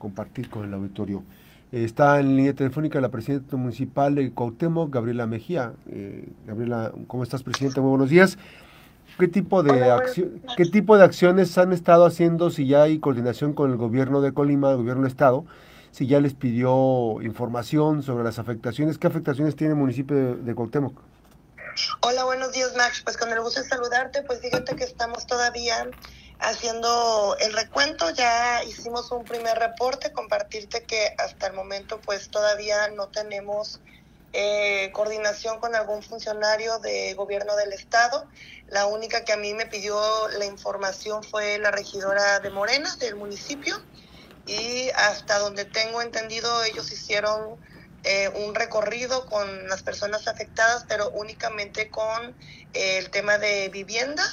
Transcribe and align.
compartir 0.00 0.48
con 0.48 0.64
el 0.64 0.74
auditorio. 0.74 1.22
está 1.70 2.18
en 2.18 2.34
línea 2.36 2.54
telefónica 2.54 3.00
la 3.00 3.10
presidenta 3.10 3.56
municipal 3.56 4.14
de 4.16 4.32
Cuauhtémoc, 4.32 4.92
Gabriela 4.92 5.26
Mejía. 5.26 5.74
Eh, 5.88 6.26
Gabriela, 6.46 6.90
¿cómo 7.06 7.22
estás, 7.22 7.44
presidenta? 7.44 7.80
Muy 7.80 7.90
buenos 7.90 8.10
días. 8.10 8.38
¿Qué 9.18 9.28
tipo, 9.28 9.62
de 9.62 9.72
¿Qué 10.56 10.64
tipo 10.64 10.96
de 10.96 11.04
acciones 11.04 11.56
han 11.58 11.72
estado 11.72 12.06
haciendo 12.06 12.50
si 12.50 12.66
ya 12.66 12.82
hay 12.82 12.98
coordinación 12.98 13.52
con 13.52 13.70
el 13.70 13.76
gobierno 13.76 14.22
de 14.22 14.32
Colima, 14.32 14.70
el 14.70 14.78
gobierno 14.78 15.02
del 15.02 15.10
Estado? 15.10 15.44
Si 15.90 16.06
ya 16.06 16.20
les 16.20 16.32
pidió 16.32 17.20
información 17.20 18.02
sobre 18.02 18.24
las 18.24 18.38
afectaciones, 18.38 18.96
¿qué 18.96 19.08
afectaciones 19.08 19.54
tiene 19.56 19.74
el 19.74 19.78
municipio 19.78 20.16
de, 20.16 20.36
de 20.36 20.54
Cuauhtémoc? 20.54 20.98
Hola, 22.00 22.24
buenos 22.24 22.52
días, 22.52 22.74
Max. 22.76 23.02
Pues 23.04 23.18
con 23.18 23.30
el 23.30 23.40
gusto 23.40 23.60
de 23.60 23.68
saludarte, 23.68 24.22
pues 24.22 24.40
fíjate 24.40 24.74
que 24.76 24.84
estamos 24.84 25.26
todavía 25.26 25.88
haciendo 26.40 27.36
el 27.40 27.52
recuento, 27.52 28.10
ya 28.10 28.62
hicimos 28.64 29.10
un 29.12 29.24
primer 29.24 29.58
reporte, 29.58 30.12
compartirte 30.12 30.84
que 30.84 31.14
hasta 31.18 31.48
el 31.48 31.52
momento 31.52 32.00
pues 32.00 32.30
todavía 32.30 32.88
no 32.88 33.08
tenemos 33.08 33.80
eh, 34.32 34.90
coordinación 34.92 35.58
con 35.58 35.74
algún 35.74 36.02
funcionario 36.02 36.78
de 36.78 37.14
gobierno 37.14 37.56
del 37.56 37.72
estado. 37.72 38.28
La 38.68 38.86
única 38.86 39.24
que 39.24 39.32
a 39.32 39.36
mí 39.36 39.54
me 39.54 39.66
pidió 39.66 40.00
la 40.38 40.44
información 40.46 41.22
fue 41.24 41.58
la 41.58 41.70
regidora 41.70 42.40
de 42.40 42.50
Morena 42.50 42.94
del 42.96 43.16
municipio 43.16 43.76
y 44.46 44.90
hasta 44.90 45.38
donde 45.38 45.64
tengo 45.64 46.00
entendido 46.00 46.64
ellos 46.64 46.90
hicieron 46.92 47.58
eh, 48.02 48.30
un 48.46 48.54
recorrido 48.54 49.26
con 49.26 49.68
las 49.68 49.82
personas 49.82 50.26
afectadas, 50.26 50.86
pero 50.88 51.10
únicamente 51.10 51.90
con 51.90 52.34
eh, 52.72 52.98
el 52.98 53.10
tema 53.10 53.36
de 53.36 53.68
vivienda, 53.68 54.24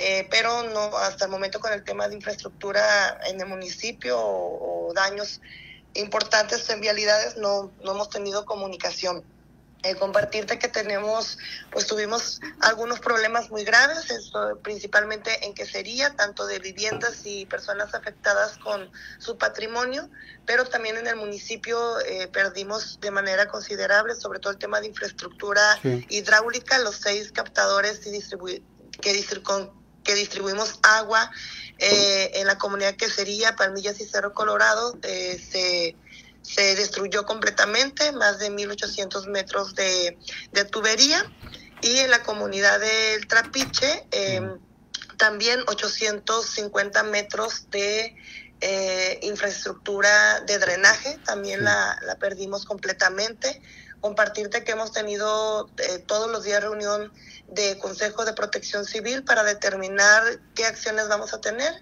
eh, 0.00 0.26
pero 0.30 0.62
no 0.62 0.96
hasta 0.96 1.26
el 1.26 1.30
momento 1.30 1.60
con 1.60 1.72
el 1.74 1.84
tema 1.84 2.08
de 2.08 2.14
infraestructura 2.14 3.20
en 3.26 3.38
el 3.38 3.46
municipio 3.46 4.18
o, 4.18 4.92
daños 4.94 5.40
importantes 5.94 6.68
en 6.70 6.80
vialidades 6.80 7.36
no, 7.36 7.70
no 7.84 7.92
hemos 7.92 8.08
tenido 8.08 8.44
comunicación. 8.44 9.22
Eh, 9.82 9.94
compartirte 9.94 10.58
que 10.58 10.68
tenemos, 10.68 11.38
pues 11.70 11.86
tuvimos 11.86 12.40
algunos 12.60 13.00
problemas 13.00 13.50
muy 13.50 13.64
graves, 13.64 14.10
eso, 14.10 14.58
principalmente 14.62 15.46
en 15.46 15.54
que 15.54 15.64
sería 15.64 16.14
tanto 16.16 16.46
de 16.46 16.58
viviendas 16.58 17.22
y 17.24 17.46
personas 17.46 17.94
afectadas 17.94 18.58
con 18.58 18.90
su 19.18 19.38
patrimonio, 19.38 20.10
pero 20.44 20.66
también 20.66 20.98
en 20.98 21.06
el 21.06 21.16
municipio 21.16 21.98
eh, 22.00 22.28
perdimos 22.28 23.00
de 23.00 23.10
manera 23.10 23.48
considerable, 23.48 24.14
sobre 24.16 24.38
todo 24.38 24.52
el 24.52 24.58
tema 24.58 24.82
de 24.82 24.88
infraestructura 24.88 25.78
hidráulica, 26.10 26.78
los 26.80 26.96
seis 26.96 27.32
captadores 27.32 28.06
y 28.06 28.20
que, 29.00 29.12
que 30.04 30.14
distribuimos 30.14 30.78
agua 30.82 31.30
eh, 31.78 32.32
en 32.34 32.46
la 32.46 32.58
comunidad 32.58 32.96
que 32.96 33.08
sería 33.08 33.56
Palmillas 33.56 34.00
y 34.00 34.04
Cerro 34.04 34.32
Colorado, 34.32 34.98
se 35.02 35.96
se 36.42 36.74
destruyó 36.74 37.24
completamente, 37.26 38.12
más 38.12 38.38
de 38.38 38.50
1.800 38.50 39.26
metros 39.28 39.74
de, 39.74 40.16
tubería. 40.70 41.30
Y 41.82 41.98
en 41.98 42.10
la 42.10 42.22
comunidad 42.22 42.78
del 42.80 43.26
Trapiche, 43.26 44.06
em, 44.10 44.58
también 45.16 45.60
850 45.66 47.02
metros 47.04 47.70
de 47.70 48.14
eh, 48.60 49.18
infraestructura 49.22 50.40
de 50.40 50.58
drenaje, 50.58 51.18
también 51.24 51.64
la, 51.64 51.98
perdimos 52.20 52.66
completamente. 52.66 53.62
Compartirte 54.00 54.64
que 54.64 54.72
hemos 54.72 54.92
tenido 54.92 55.68
eh, 55.78 55.98
todos 56.06 56.30
los 56.30 56.44
días 56.44 56.62
reunión 56.62 57.12
de 57.48 57.78
Consejo 57.78 58.24
de 58.24 58.32
Protección 58.32 58.84
Civil 58.84 59.24
para 59.24 59.42
determinar 59.42 60.22
qué 60.54 60.66
acciones 60.66 61.08
vamos 61.08 61.34
a 61.34 61.40
tener. 61.40 61.74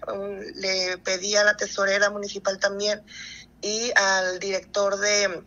le 0.55 0.97
pedí 0.99 1.35
a 1.35 1.43
la 1.43 1.55
tesorera 1.55 2.09
municipal 2.09 2.59
también 2.59 3.03
y 3.61 3.91
al 3.95 4.39
director 4.39 4.97
de 4.99 5.43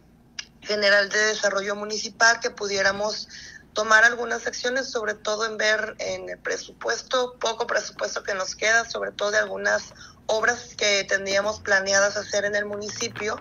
general 0.63 1.09
de 1.09 1.19
desarrollo 1.19 1.75
municipal 1.75 2.41
que 2.41 2.51
pudiéramos 2.51 3.29
tomar 3.73 4.05
algunas 4.05 4.47
acciones, 4.47 4.91
sobre 4.91 5.15
todo 5.15 5.47
en 5.47 5.57
ver 5.57 5.97
en 5.99 6.29
el 6.29 6.39
presupuesto, 6.39 7.37
poco 7.39 7.67
presupuesto 7.67 8.23
que 8.23 8.35
nos 8.35 8.55
queda, 8.55 8.89
sobre 8.89 9.13
todo 9.13 9.31
de 9.31 9.39
algunas 9.39 9.95
obras 10.27 10.75
que 10.77 11.05
tendríamos 11.05 11.61
planeadas 11.61 12.17
hacer 12.17 12.45
en 12.45 12.55
el 12.55 12.67
municipio, 12.67 13.37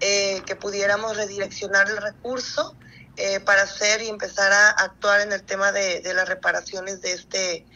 eh, 0.00 0.42
que 0.46 0.56
pudiéramos 0.56 1.16
redireccionar 1.16 1.88
el 1.88 1.96
recurso 1.98 2.76
eh, 3.16 3.40
para 3.40 3.62
hacer 3.62 4.02
y 4.02 4.08
empezar 4.08 4.52
a 4.52 4.70
actuar 4.70 5.20
en 5.20 5.32
el 5.32 5.42
tema 5.42 5.72
de, 5.72 6.00
de 6.00 6.14
las 6.14 6.28
reparaciones 6.28 7.00
de 7.00 7.12
este 7.12 7.66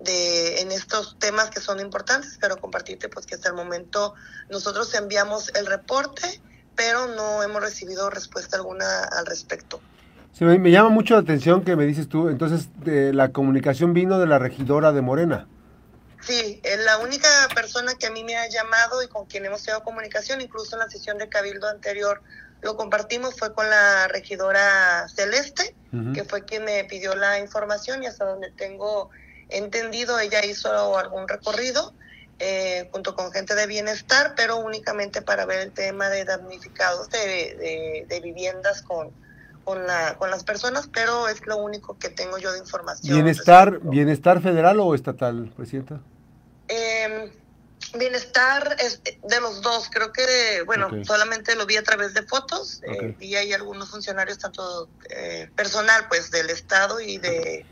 de 0.00 0.60
en 0.60 0.70
estos 0.70 1.16
temas 1.18 1.50
que 1.50 1.60
son 1.60 1.80
importantes, 1.80 2.38
pero 2.40 2.56
compartirte 2.56 3.08
pues 3.08 3.26
que 3.26 3.34
hasta 3.34 3.48
el 3.48 3.54
momento 3.54 4.14
nosotros 4.50 4.94
enviamos 4.94 5.52
el 5.56 5.66
reporte, 5.66 6.40
pero 6.76 7.08
no 7.08 7.42
hemos 7.42 7.60
recibido 7.60 8.08
respuesta 8.10 8.56
alguna 8.56 9.04
al 9.04 9.26
respecto. 9.26 9.80
Sí, 10.32 10.44
me, 10.44 10.70
llama 10.70 10.90
mucho 10.90 11.14
la 11.14 11.20
atención 11.20 11.64
que 11.64 11.74
me 11.74 11.84
dices 11.84 12.08
tú, 12.08 12.28
entonces 12.28 12.68
de, 12.84 13.12
la 13.12 13.30
comunicación 13.30 13.92
vino 13.92 14.20
de 14.20 14.26
la 14.26 14.38
regidora 14.38 14.92
de 14.92 15.02
Morena. 15.02 15.48
Sí, 16.28 16.60
es 16.62 16.78
la 16.84 16.98
única 16.98 17.26
persona 17.54 17.94
que 17.94 18.06
a 18.06 18.10
mí 18.10 18.22
me 18.22 18.36
ha 18.36 18.46
llamado 18.50 19.02
y 19.02 19.08
con 19.08 19.24
quien 19.24 19.46
hemos 19.46 19.62
tenido 19.62 19.82
comunicación, 19.82 20.42
incluso 20.42 20.76
en 20.76 20.80
la 20.80 20.90
sesión 20.90 21.16
de 21.16 21.30
cabildo 21.30 21.66
anterior 21.66 22.20
lo 22.60 22.76
compartimos, 22.76 23.34
fue 23.38 23.54
con 23.54 23.70
la 23.70 24.08
regidora 24.08 25.08
Celeste, 25.08 25.74
que 26.12 26.24
fue 26.24 26.44
quien 26.44 26.64
me 26.64 26.84
pidió 26.84 27.14
la 27.14 27.38
información 27.38 28.02
y 28.02 28.06
hasta 28.06 28.26
donde 28.26 28.50
tengo 28.50 29.08
entendido, 29.48 30.18
ella 30.20 30.44
hizo 30.44 30.98
algún 30.98 31.26
recorrido 31.26 31.94
eh, 32.40 32.90
junto 32.92 33.16
con 33.16 33.32
gente 33.32 33.54
de 33.54 33.66
bienestar, 33.66 34.34
pero 34.36 34.58
únicamente 34.58 35.22
para 35.22 35.46
ver 35.46 35.60
el 35.60 35.72
tema 35.72 36.10
de 36.10 36.26
damnificados 36.26 37.08
de, 37.08 38.04
de, 38.06 38.20
viviendas 38.20 38.82
con, 38.82 39.12
con, 39.64 39.86
la, 39.86 40.18
con 40.18 40.30
las 40.30 40.44
personas, 40.44 40.90
pero 40.92 41.26
es 41.28 41.46
lo 41.46 41.56
único 41.56 41.96
que 41.96 42.10
tengo 42.10 42.36
yo 42.36 42.52
de 42.52 42.58
información. 42.58 43.14
¿Bienestar, 43.14 43.80
bienestar 43.80 44.42
federal 44.42 44.78
o 44.80 44.94
estatal, 44.94 45.50
Presidenta? 45.56 46.00
Bienestar 47.94 48.76
es 48.80 49.00
de 49.02 49.40
los 49.40 49.62
dos, 49.62 49.88
creo 49.90 50.12
que, 50.12 50.62
bueno, 50.66 50.90
solamente 51.04 51.54
lo 51.54 51.64
vi 51.64 51.76
a 51.76 51.82
través 51.82 52.12
de 52.14 52.22
fotos 52.22 52.82
eh, 52.82 53.16
y 53.20 53.34
hay 53.36 53.52
algunos 53.52 53.90
funcionarios, 53.90 54.38
tanto 54.38 54.88
eh, 55.10 55.50
personal, 55.56 56.06
pues, 56.08 56.30
del 56.30 56.50
Estado 56.50 57.00
y 57.00 57.18
de 57.18 57.64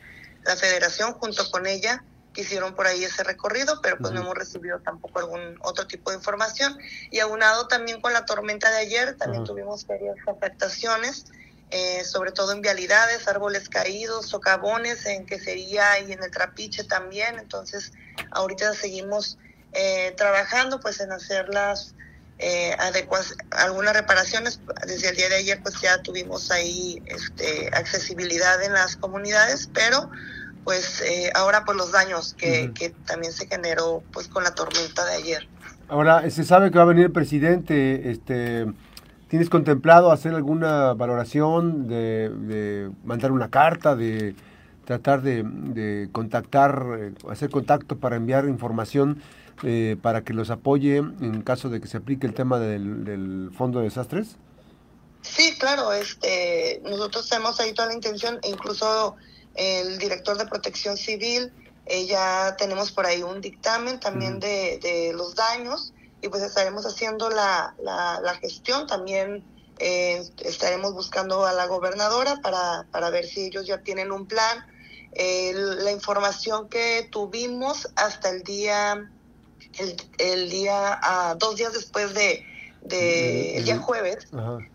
la 0.45 0.57
federación 0.57 1.13
junto 1.15 1.51
con 1.51 1.67
ella 1.67 2.03
hicieron 2.37 2.75
por 2.75 2.87
ahí 2.87 3.05
ese 3.05 3.25
recorrido, 3.25 3.81
pero 3.81 3.99
pues 3.99 4.13
no 4.13 4.21
hemos 4.21 4.35
recibido 4.35 4.79
tampoco 4.81 5.19
algún 5.19 5.59
otro 5.63 5.87
tipo 5.87 6.11
de 6.11 6.17
información. 6.17 6.79
Y 7.11 7.21
aunado 7.21 7.67
también 7.67 8.01
con 8.01 8.13
la 8.13 8.25
tormenta 8.25 8.71
de 8.71 8.79
ayer, 8.79 9.17
también 9.17 9.45
tuvimos 9.45 9.87
varias 9.87 10.17
afectaciones, 10.27 11.27
eh, 11.71 12.05
sobre 12.05 12.33
todo 12.33 12.53
en 12.53 12.61
vialidades, 12.61 13.27
árboles 13.27 13.69
caídos, 13.69 14.27
socavones 14.27 15.05
en 15.07 15.27
quesería 15.27 15.99
y 16.01 16.13
en 16.13 16.23
el 16.23 16.31
trapiche 16.31 16.85
también. 16.85 17.39
Entonces, 17.39 17.93
ahorita 18.31 18.75
seguimos 18.75 19.39
eh, 19.73 20.15
trabajando 20.17 20.81
pues 20.81 21.01
en 21.01 21.13
hacer 21.13 21.49
las 21.49 21.95
eh, 22.39 22.75
adecuas, 22.79 23.37
algunas 23.51 23.95
reparaciones. 23.95 24.61
Desde 24.87 25.11
el 25.11 25.17
día 25.17 25.29
de 25.29 25.37
ayer 25.37 25.61
pues 25.63 25.81
ya 25.81 26.03
tuvimos 26.03 26.51
ahí 26.51 27.03
este, 27.07 27.69
accesibilidad 27.73 28.63
en 28.63 28.73
las 28.73 28.97
comunidades, 28.97 29.69
pero 29.73 30.11
pues 30.65 31.01
eh, 31.03 31.31
ahora 31.35 31.65
por 31.65 31.77
los 31.77 31.93
daños 31.93 32.35
que, 32.35 32.73
que, 32.75 32.91
también 33.07 33.33
se 33.33 33.47
generó 33.47 34.03
pues 34.13 34.27
con 34.27 34.43
la 34.43 34.53
tormenta 34.55 35.05
de 35.05 35.13
ayer. 35.13 35.49
Ahora, 35.89 36.29
se 36.31 36.43
sabe 36.43 36.71
que 36.73 36.79
va 36.79 36.83
a 36.83 36.89
venir 36.89 37.05
el 37.05 37.13
presidente, 37.13 38.11
este, 38.11 38.67
¿tienes 39.29 39.49
contemplado 39.49 40.11
hacer 40.11 40.35
alguna 40.35 40.95
valoración, 40.95 41.87
de, 41.87 42.91
mandar 43.05 43.31
una 43.31 43.49
carta, 43.51 43.95
de 43.95 44.35
tratar 44.85 45.23
de, 45.23 46.09
contactar, 46.11 46.87
eh, 46.99 47.13
hacer 47.31 47.51
contacto 47.51 47.99
para 47.99 48.17
enviar 48.17 48.47
información 48.47 49.23
eh, 49.63 49.97
para 50.01 50.23
que 50.25 50.33
los 50.33 50.51
apoye 50.51 50.97
en 50.97 51.43
caso 51.43 51.69
de 51.69 51.81
que 51.81 51.87
se 51.87 51.97
aplique 51.97 52.27
el 52.27 52.35
tema 52.35 52.59
del, 52.59 53.05
del 53.05 53.51
fondo 53.57 53.79
de 53.79 53.87
desastres? 53.87 54.37
Sí, 55.23 55.57
claro, 55.59 55.93
este, 55.93 56.81
nosotros 56.85 57.31
hemos 57.33 57.59
ahí 57.59 57.73
toda 57.73 57.89
la 57.89 57.95
intención, 57.95 58.39
incluso 58.45 59.17
el 59.55 59.99
director 59.99 60.39
de 60.39 60.47
protección 60.47 60.97
civil, 60.97 61.53
eh, 61.87 62.07
ya 62.07 62.57
tenemos 62.57 62.91
por 62.93 63.07
ahí 63.07 63.23
un 63.23 63.41
dictamen 63.41 64.01
también 64.01 64.41
de, 64.41 64.79
de, 64.83 65.13
los 65.13 65.35
daños 65.35 65.93
y 66.21 66.29
pues 66.29 66.43
estaremos 66.43 66.85
haciendo 66.85 67.31
la, 67.31 67.75
la, 67.83 68.35
gestión 68.41 68.87
también. 68.87 69.45
Eh, 69.79 70.25
estaremos 70.39 70.95
buscando 70.95 71.45
a 71.45 71.53
la 71.53 71.67
gobernadora 71.67 72.41
para, 72.43 72.87
para 72.91 73.11
ver 73.11 73.27
si 73.27 73.47
ellos 73.47 73.67
ya 73.67 73.83
tienen 73.83 74.11
un 74.11 74.27
plan. 74.27 74.67
la 75.15 75.91
información 75.93 76.69
que 76.69 77.09
tuvimos 77.11 77.89
hasta 77.95 78.31
el 78.31 78.43
día, 78.43 79.11
el, 79.79 79.97
el 80.19 80.51
día, 80.51 80.99
a 81.03 81.35
dos 81.35 81.57
días 81.57 81.73
después 81.73 82.15
de, 82.15 82.45
de 82.83 83.57
el 83.59 83.65
día 83.65 83.79
jueves, 83.79 84.29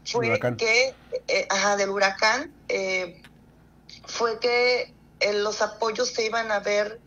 fue 0.05 0.39
que, 0.57 0.95
eh, 1.27 1.47
ajá, 1.49 1.77
del 1.77 1.89
huracán, 1.89 2.53
eh, 2.67 3.21
fue 4.05 4.39
que 4.39 4.93
eh, 5.19 5.33
los 5.33 5.61
apoyos 5.61 6.09
se 6.09 6.25
iban 6.25 6.51
a 6.51 6.59
ver 6.59 6.99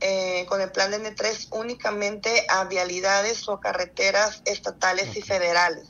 eh, 0.00 0.44
con 0.48 0.60
el 0.60 0.70
plan 0.70 0.92
N3 0.92 1.48
únicamente 1.52 2.46
a 2.48 2.64
vialidades 2.64 3.48
o 3.48 3.58
carreteras 3.60 4.42
estatales 4.44 5.16
y 5.16 5.22
federales. 5.22 5.88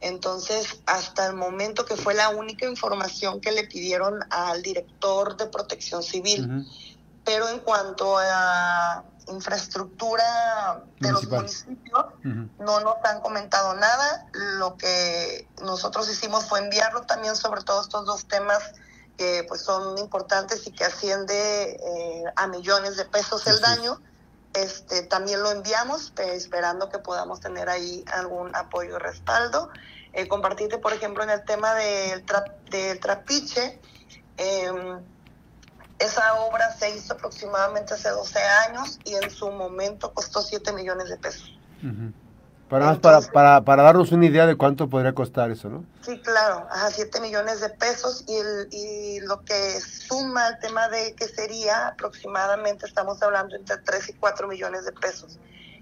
Entonces, 0.00 0.80
hasta 0.86 1.26
el 1.26 1.34
momento 1.34 1.84
que 1.84 1.96
fue 1.96 2.14
la 2.14 2.28
única 2.30 2.66
información 2.68 3.40
que 3.40 3.52
le 3.52 3.64
pidieron 3.64 4.20
al 4.30 4.62
director 4.62 5.36
de 5.36 5.46
protección 5.46 6.02
civil. 6.02 6.66
Pero 7.24 7.48
en 7.48 7.58
cuanto 7.60 8.16
a 8.18 9.04
infraestructura 9.30 10.84
de 11.00 11.12
los 11.12 11.28
municipios, 11.28 12.06
no 12.22 12.80
nos 12.80 12.96
han 13.04 13.20
comentado 13.20 13.74
nada. 13.74 14.26
Lo 14.32 14.76
que 14.76 15.48
nosotros 15.62 16.10
hicimos 16.10 16.46
fue 16.46 16.60
enviarlo 16.60 17.02
también 17.02 17.36
sobre 17.36 17.62
todos 17.62 17.86
estos 17.86 18.06
dos 18.06 18.26
temas 18.26 18.72
que 19.16 19.44
pues 19.48 19.62
son 19.62 19.98
importantes 19.98 20.66
y 20.66 20.70
que 20.70 20.84
asciende 20.84 21.72
eh, 21.72 22.24
a 22.36 22.46
millones 22.46 22.96
de 22.96 23.04
pesos 23.04 23.46
el 23.46 23.60
daño. 23.60 24.00
Este, 24.54 25.02
también 25.02 25.42
lo 25.42 25.50
enviamos 25.50 26.12
eh, 26.18 26.34
esperando 26.34 26.88
que 26.88 26.98
podamos 26.98 27.40
tener 27.40 27.68
ahí 27.68 28.04
algún 28.12 28.54
apoyo 28.54 28.96
y 28.96 28.98
respaldo. 28.98 29.70
Eh, 30.12 30.26
compartirte, 30.26 30.78
por 30.78 30.92
ejemplo, 30.92 31.22
en 31.22 31.30
el 31.30 31.44
tema 31.44 31.74
del, 31.74 32.24
del 32.70 32.98
trapiche, 33.00 33.80
em, 34.36 35.00
esa 35.98 36.34
obra 36.34 36.72
se 36.72 36.90
hizo 36.90 37.14
aproximadamente 37.14 37.94
hace 37.94 38.08
12 38.10 38.38
años 38.68 38.98
y 39.04 39.14
en 39.14 39.30
su 39.30 39.50
momento 39.50 40.12
costó 40.12 40.42
7 40.42 40.72
millones 40.72 41.08
de 41.08 41.16
pesos. 41.16 41.52
Para, 42.68 42.94
para, 42.96 43.20
para, 43.20 43.60
para, 43.62 43.82
darnos 43.82 44.12
una 44.12 44.26
idea 44.26 44.46
de 44.46 44.54
cuánto 44.54 44.88
podría 44.88 45.14
costar 45.14 45.50
eso, 45.50 45.68
¿no? 45.70 45.84
Sí, 46.02 46.20
claro, 46.20 46.66
a 46.70 46.90
7 46.90 47.20
millones 47.20 47.60
de 47.60 47.70
pesos 47.70 48.24
y, 48.28 48.36
el, 48.36 48.68
y 48.70 49.20
lo 49.20 49.42
que 49.42 49.80
suma 49.80 50.48
el 50.48 50.58
tema 50.58 50.88
de 50.88 51.14
que 51.14 51.26
sería 51.26 51.88
aproximadamente, 51.88 52.86
estamos 52.86 53.22
hablando 53.22 53.56
entre 53.56 53.78
3 53.78 54.10
y 54.10 54.12
4 54.14 54.48
millones 54.48 54.84
de 54.84 54.92
pesos. 54.92 55.38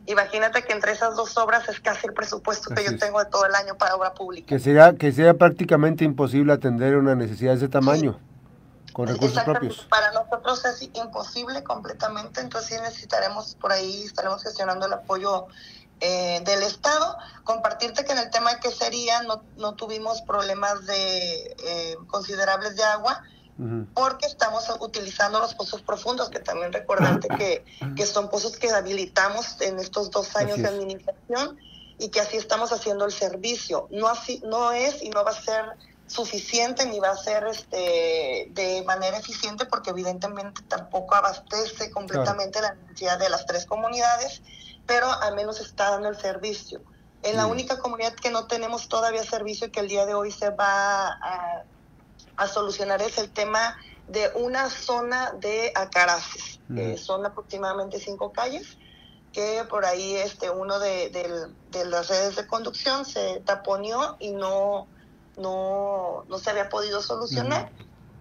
Imagínate 0.07 0.63
que 0.63 0.73
entre 0.73 0.93
esas 0.93 1.17
dos 1.17 1.37
obras 1.37 1.69
es 1.69 1.81
casi 1.81 2.07
el 2.07 2.15
presupuesto 2.15 2.73
que 2.73 2.85
yo 2.85 2.97
tengo 2.97 3.19
de 3.19 3.29
todo 3.29 3.45
el 3.45 3.55
año 3.57 3.77
para 3.77 3.97
obra 3.97 4.15
pública. 4.15 4.47
Que 4.47 4.61
sea, 4.61 4.93
que 4.93 5.11
sea 5.11 5.35
prácticamente 5.35 6.05
imposible 6.05 6.53
atender 6.53 6.97
una 6.97 7.17
necesidad 7.17 7.53
de 7.53 7.57
ese 7.57 7.69
tamaño 7.69 8.17
con 8.97 9.09
recursos 9.09 9.43
propios. 9.43 9.87
Para 9.91 10.11
nosotros 10.13 10.65
es 10.65 10.89
imposible 10.95 11.63
completamente, 11.63 12.41
entonces 12.41 12.81
necesitaremos 12.81 13.55
por 13.57 13.71
ahí, 13.71 14.05
estaremos 14.05 14.43
gestionando 14.43 14.87
el 14.87 14.95
apoyo 14.95 15.49
eh, 16.01 16.41
del 16.47 16.63
Estado. 16.63 17.19
Compartirte 17.45 18.07
que 18.07 18.13
en 18.13 18.19
el 18.19 18.31
tema 18.31 18.55
de 18.55 18.61
quesería 18.61 19.21
no, 19.25 19.43
no 19.59 19.75
tuvimos 19.75 20.23
problemas 20.23 20.87
de 20.87 21.55
eh, 21.63 21.97
considerables 22.07 22.77
de 22.77 22.85
agua, 22.85 23.23
porque 23.93 24.25
estamos 24.25 24.65
utilizando 24.81 25.41
los 25.41 25.55
pozos 25.55 25.83
profundos, 25.83 26.31
que 26.31 26.41
también 26.41 26.73
recordarte 26.73 27.29
que, 27.37 27.65
que 27.97 28.07
son 28.07 28.31
pozos 28.31 28.57
que 28.57 28.71
habilitamos 28.71 29.61
en 29.61 29.79
estos 29.79 30.11
dos 30.11 30.35
años 30.37 30.57
de 30.57 30.69
administración 30.69 31.59
y 31.99 32.09
que 32.09 32.21
así 32.21 32.39
estamos 32.39 32.73
haciendo 32.73 33.05
el 33.05 33.13
servicio. 33.13 33.89
No, 33.91 34.09
así, 34.09 34.43
no 34.47 34.73
es 34.73 35.03
y 35.03 35.11
no 35.11 35.23
va 35.23 35.33
a 35.33 35.35
ser 35.35 35.65
suficiente 36.07 36.87
ni 36.87 37.01
va 37.01 37.11
a 37.11 37.17
ser 37.17 37.47
este 37.47 38.49
de 38.51 38.83
manera 38.87 39.19
eficiente 39.19 39.67
porque 39.67 39.91
evidentemente 39.91 40.63
tampoco 40.63 41.15
abastece 41.15 41.91
completamente 41.91 42.61
la 42.61 42.75
necesidad 42.75 43.19
de 43.19 43.29
las 43.29 43.47
tres 43.47 43.67
comunidades, 43.67 44.43
pero 44.87 45.11
al 45.11 45.35
menos 45.35 45.61
está 45.61 45.91
dando 45.91 46.09
el 46.09 46.17
servicio. 46.17 46.81
En 47.23 47.37
la 47.37 47.47
única 47.47 47.79
comunidad 47.81 48.15
que 48.15 48.31
no 48.31 48.47
tenemos 48.47 48.89
todavía 48.89 49.25
servicio 49.25 49.67
y 49.67 49.71
que 49.71 49.81
el 49.81 49.89
día 49.89 50.07
de 50.07 50.15
hoy 50.15 50.31
se 50.31 50.51
va 50.51 51.09
a, 51.09 51.65
a 52.37 52.47
solucionar 52.47 53.03
es 53.03 53.19
el 53.19 53.31
tema 53.31 53.77
de 54.07 54.31
una 54.37 54.71
zona 54.71 55.33
de 55.33 55.73
acaraces. 55.75 56.61
son 56.99 57.27
aproximadamente 57.27 57.99
cinco 57.99 58.33
calles 58.33 58.77
que 59.33 59.65
por 59.69 59.85
ahí 59.85 60.15
este 60.15 60.51
uno 60.51 60.79
de, 60.79 61.11
de 61.71 61.85
las 61.85 62.09
redes 62.09 62.37
de 62.37 62.47
conducción 62.47 63.05
se 63.05 63.41
taponeó 63.45 64.17
y 64.19 64.31
no 64.31 64.87
no, 65.37 66.25
no 66.29 66.39
se 66.39 66.51
había 66.51 66.69
podido 66.69 67.03
solucionar. 67.03 67.71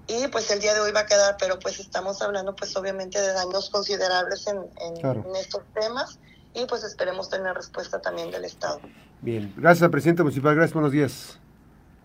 Y 0.08 0.28
pues 0.28 0.52
el 0.52 0.60
día 0.60 0.74
de 0.74 0.82
hoy 0.82 0.92
va 0.92 1.02
a 1.02 1.06
quedar, 1.06 1.36
pero 1.40 1.58
pues 1.58 1.80
estamos 1.80 2.22
hablando 2.22 2.56
pues 2.56 2.76
obviamente 2.78 3.20
de 3.20 3.34
daños 3.34 3.70
considerables 3.72 4.46
en, 4.48 4.58
en, 4.58 5.36
estos 5.36 5.64
temas 5.74 6.20
y 6.54 6.66
pues 6.68 6.84
esperemos 6.84 7.30
tener 7.30 7.56
respuesta 7.56 8.00
también 8.00 8.30
del 8.30 8.46
Estado. 8.46 8.80
Bien, 9.22 9.52
gracias 9.58 9.90
Presidente 9.90 10.22
Municipal, 10.22 10.54
gracias, 10.54 10.74
buenos 10.74 10.92
días. 10.92 11.40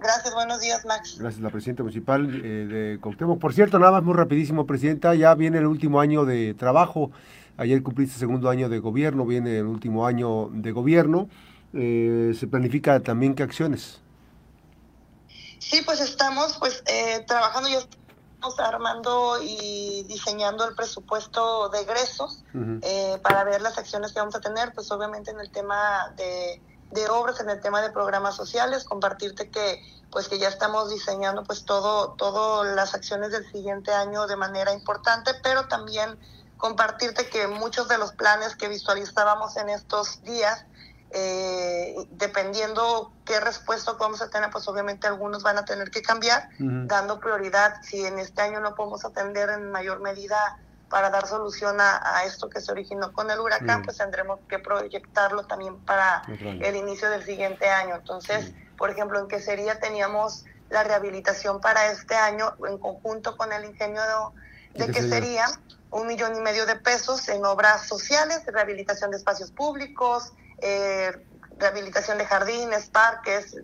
Gracias, 0.00 0.32
buenos 0.32 0.60
días, 0.60 0.86
Max. 0.86 1.18
Gracias, 1.18 1.42
la 1.42 1.50
Presidenta 1.50 1.82
Municipal 1.82 2.40
eh, 2.42 2.48
de 2.66 2.98
Cuauhtémoc. 3.02 3.38
Por 3.38 3.52
cierto, 3.52 3.78
nada 3.78 3.92
más 3.92 4.02
muy 4.02 4.14
rapidísimo, 4.14 4.66
Presidenta, 4.66 5.14
ya 5.14 5.34
viene 5.34 5.58
el 5.58 5.66
último 5.66 6.00
año 6.00 6.24
de 6.24 6.54
trabajo. 6.54 7.10
Ayer 7.58 7.82
cumpliste 7.82 8.14
el 8.14 8.20
segundo 8.20 8.48
año 8.48 8.70
de 8.70 8.78
gobierno, 8.78 9.26
viene 9.26 9.58
el 9.58 9.66
último 9.66 10.06
año 10.06 10.48
de 10.54 10.72
gobierno. 10.72 11.28
Eh, 11.74 12.32
¿Se 12.34 12.46
planifica 12.46 13.00
también 13.00 13.34
qué 13.34 13.42
acciones? 13.42 14.00
Sí, 15.60 15.82
pues 15.82 16.00
estamos 16.00 16.56
pues 16.58 16.82
eh, 16.86 17.22
trabajando 17.28 17.68
y 17.68 17.74
estamos 17.74 18.58
armando 18.58 19.38
y 19.42 20.04
diseñando 20.08 20.66
el 20.66 20.74
presupuesto 20.74 21.68
de 21.68 21.82
egresos 21.82 22.42
eh, 22.82 23.20
para 23.22 23.44
ver 23.44 23.60
las 23.60 23.76
acciones 23.76 24.12
que 24.12 24.20
vamos 24.20 24.34
a 24.34 24.40
tener, 24.40 24.72
pues 24.72 24.90
obviamente 24.90 25.30
en 25.30 25.38
el 25.38 25.50
tema 25.50 26.12
de, 26.16 26.62
de 26.90 27.08
obras, 27.10 27.38
en 27.40 27.50
el 27.50 27.60
tema 27.60 27.82
de 27.82 27.90
programas 27.90 28.34
sociales, 28.36 28.84
compartirte 28.84 29.50
que 29.50 29.82
pues 30.10 30.28
que 30.28 30.38
ya 30.38 30.48
estamos 30.48 30.90
diseñando 30.90 31.44
pues 31.44 31.64
todo 31.64 32.14
todas 32.14 32.74
las 32.74 32.94
acciones 32.94 33.30
del 33.30 33.48
siguiente 33.52 33.92
año 33.92 34.26
de 34.26 34.36
manera 34.36 34.72
importante, 34.72 35.32
pero 35.42 35.68
también 35.68 36.18
compartirte 36.56 37.28
que 37.28 37.46
muchos 37.48 37.86
de 37.88 37.98
los 37.98 38.12
planes 38.12 38.56
que 38.56 38.68
visualizábamos 38.68 39.56
en 39.56 39.68
estos 39.68 40.22
días 40.22 40.64
eh, 41.12 41.96
dependiendo 42.10 43.12
qué 43.24 43.40
respuesta 43.40 43.92
vamos 43.94 44.22
a 44.22 44.30
tener, 44.30 44.50
pues 44.50 44.68
obviamente 44.68 45.06
algunos 45.06 45.42
van 45.42 45.58
a 45.58 45.64
tener 45.64 45.90
que 45.90 46.02
cambiar, 46.02 46.48
dando 46.58 47.18
prioridad. 47.18 47.82
Si 47.82 48.04
en 48.04 48.18
este 48.18 48.42
año 48.42 48.60
no 48.60 48.74
podemos 48.74 49.04
atender 49.04 49.50
en 49.50 49.70
mayor 49.70 50.00
medida 50.00 50.58
para 50.88 51.10
dar 51.10 51.26
solución 51.26 51.76
a, 51.80 52.24
esto 52.24 52.48
que 52.48 52.60
se 52.60 52.70
originó 52.70 53.12
con 53.12 53.30
el 53.30 53.40
huracán, 53.40 53.82
pues 53.82 53.96
tendremos 53.96 54.40
que 54.48 54.58
proyectarlo 54.58 55.46
también 55.46 55.78
para 55.80 56.22
el 56.28 56.76
inicio 56.76 57.10
del 57.10 57.24
siguiente 57.24 57.68
año. 57.68 57.96
Entonces, 57.96 58.52
por 58.76 58.90
ejemplo, 58.90 59.18
en 59.18 59.28
qué 59.28 59.40
sería 59.40 59.80
teníamos 59.80 60.44
la 60.68 60.84
rehabilitación 60.84 61.60
para 61.60 61.90
este 61.90 62.14
año 62.14 62.54
en 62.68 62.78
conjunto 62.78 63.36
con 63.36 63.52
el 63.52 63.64
ingenio 63.64 64.00
de, 64.74 64.84
de 64.86 64.92
que 64.92 65.02
sería 65.02 65.46
un 65.90 66.06
millón 66.06 66.36
y 66.36 66.40
medio 66.40 66.66
de 66.66 66.76
pesos 66.76 67.28
en 67.28 67.44
obras 67.44 67.86
sociales, 67.88 68.42
rehabilitación 68.46 69.10
de 69.10 69.16
espacios 69.16 69.50
públicos, 69.50 70.32
eh, 70.62 71.12
rehabilitación 71.58 72.18
de 72.18 72.26
jardines, 72.26 72.88
parques, 72.90 73.56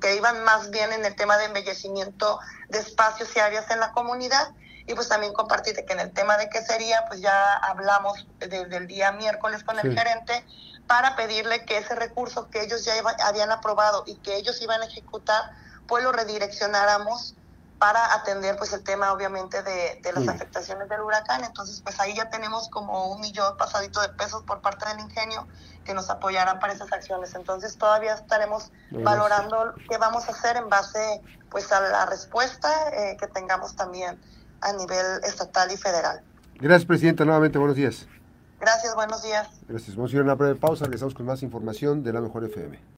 que 0.00 0.16
iban 0.16 0.44
más 0.44 0.70
bien 0.70 0.92
en 0.92 1.04
el 1.04 1.14
tema 1.14 1.36
de 1.38 1.46
embellecimiento 1.46 2.38
de 2.68 2.78
espacios 2.78 3.34
y 3.36 3.40
áreas 3.40 3.70
en 3.70 3.80
la 3.80 3.92
comunidad. 3.92 4.48
Y 4.86 4.94
pues 4.94 5.08
también 5.08 5.32
compartirte 5.32 5.86
que 5.86 5.94
en 5.94 6.00
el 6.00 6.12
tema 6.12 6.36
de 6.36 6.50
qué 6.50 6.60
sería, 6.62 7.04
pues 7.08 7.20
ya 7.20 7.54
hablamos 7.54 8.28
desde 8.38 8.76
el 8.76 8.86
día 8.86 9.12
miércoles 9.12 9.64
con 9.64 9.78
el 9.78 9.96
gerente 9.96 10.44
para 10.86 11.16
pedirle 11.16 11.64
que 11.64 11.78
ese 11.78 11.94
recurso 11.94 12.50
que 12.50 12.62
ellos 12.62 12.84
ya 12.84 12.92
habían 13.24 13.50
aprobado 13.50 14.04
y 14.06 14.16
que 14.16 14.36
ellos 14.36 14.60
iban 14.60 14.82
a 14.82 14.86
ejecutar, 14.86 15.42
pues 15.86 16.04
lo 16.04 16.12
redireccionáramos 16.12 17.34
para 17.78 18.14
atender 18.14 18.56
pues 18.56 18.72
el 18.72 18.82
tema 18.82 19.12
obviamente 19.12 19.62
de, 19.62 20.00
las 20.14 20.28
afectaciones 20.28 20.88
del 20.88 21.00
huracán. 21.00 21.44
Entonces 21.44 21.80
pues 21.80 21.98
ahí 22.00 22.14
ya 22.14 22.30
tenemos 22.30 22.68
como 22.68 23.12
un 23.12 23.20
millón 23.20 23.56
pasadito 23.56 24.00
de 24.00 24.08
pesos 24.10 24.42
por 24.44 24.60
parte 24.60 24.88
del 24.88 25.00
ingenio 25.00 25.46
que 25.84 25.92
nos 25.92 26.08
apoyarán 26.08 26.60
para 26.60 26.72
esas 26.72 26.92
acciones. 26.92 27.34
Entonces 27.34 27.76
todavía 27.76 28.14
estaremos 28.14 28.70
valorando 28.90 29.74
qué 29.88 29.98
vamos 29.98 30.28
a 30.28 30.32
hacer 30.32 30.56
en 30.56 30.68
base 30.68 31.20
pues 31.50 31.70
a 31.72 31.80
la 31.80 32.06
respuesta 32.06 32.70
eh, 32.92 33.16
que 33.18 33.26
tengamos 33.26 33.76
también 33.76 34.20
a 34.60 34.72
nivel 34.72 35.22
estatal 35.24 35.70
y 35.70 35.76
federal. 35.76 36.22
Gracias, 36.54 36.86
Presidenta. 36.86 37.24
Nuevamente, 37.24 37.58
buenos 37.58 37.76
días. 37.76 38.06
Gracias, 38.60 38.94
buenos 38.94 39.22
días. 39.22 39.48
Gracias. 39.68 39.94
Vamos 39.94 40.10
a 40.12 40.14
ir 40.14 40.20
a 40.20 40.24
una 40.24 40.34
breve 40.34 40.54
pausa. 40.54 40.84
Regresamos 40.84 41.14
con 41.14 41.26
más 41.26 41.42
información 41.42 42.02
de 42.02 42.12
la 42.12 42.20
Mejor 42.20 42.44
FM. 42.44 42.78